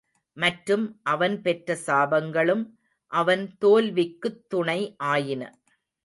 மற்றும் 0.37 0.85
அவன் 1.03 1.41
பெற்ற 1.41 1.77
சாபங்களும் 1.87 2.63
அவன் 3.11 3.43
தோல்விக்குத் 3.59 4.49
துணை 4.49 4.79
ஆயின. 4.97 5.43